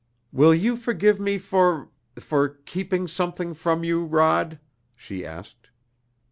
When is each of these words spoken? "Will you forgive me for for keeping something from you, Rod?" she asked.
"Will 0.31 0.51
you 0.55 0.77
forgive 0.77 1.19
me 1.19 1.37
for 1.37 1.89
for 2.15 2.49
keeping 2.65 3.07
something 3.07 3.53
from 3.53 3.83
you, 3.83 4.03
Rod?" 4.03 4.57
she 4.95 5.23
asked. 5.23 5.69